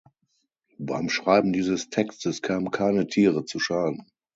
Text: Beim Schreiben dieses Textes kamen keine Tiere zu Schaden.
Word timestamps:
Beim 0.79 1.09
Schreiben 1.09 1.53
dieses 1.53 1.91
Textes 1.91 2.41
kamen 2.41 2.71
keine 2.71 3.05
Tiere 3.05 3.45
zu 3.45 3.59
Schaden. 3.59 4.07